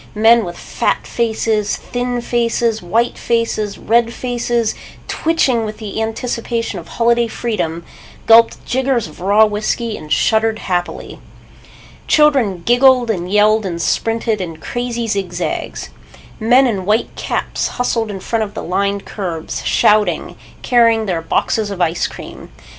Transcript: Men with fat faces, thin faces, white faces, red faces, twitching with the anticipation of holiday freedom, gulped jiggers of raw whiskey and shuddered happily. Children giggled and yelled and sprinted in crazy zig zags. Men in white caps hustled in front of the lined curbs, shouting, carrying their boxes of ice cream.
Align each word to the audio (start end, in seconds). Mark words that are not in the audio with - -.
Men 0.15 0.45
with 0.45 0.57
fat 0.57 1.05
faces, 1.05 1.75
thin 1.77 2.21
faces, 2.21 2.81
white 2.81 3.19
faces, 3.19 3.77
red 3.77 4.11
faces, 4.15 4.73
twitching 5.07 5.63
with 5.63 5.77
the 5.77 6.01
anticipation 6.01 6.79
of 6.79 6.87
holiday 6.87 7.27
freedom, 7.27 7.85
gulped 8.25 8.65
jiggers 8.65 9.05
of 9.07 9.21
raw 9.21 9.45
whiskey 9.45 9.95
and 9.97 10.11
shuddered 10.11 10.57
happily. 10.57 11.19
Children 12.07 12.63
giggled 12.63 13.11
and 13.11 13.31
yelled 13.31 13.63
and 13.63 13.79
sprinted 13.79 14.41
in 14.41 14.57
crazy 14.57 15.05
zig 15.05 15.33
zags. 15.33 15.89
Men 16.39 16.65
in 16.65 16.85
white 16.87 17.15
caps 17.15 17.67
hustled 17.77 18.09
in 18.09 18.19
front 18.21 18.41
of 18.41 18.55
the 18.55 18.63
lined 18.63 19.05
curbs, 19.05 19.63
shouting, 19.63 20.35
carrying 20.63 21.05
their 21.05 21.21
boxes 21.21 21.69
of 21.69 21.79
ice 21.79 22.07
cream. 22.07 22.49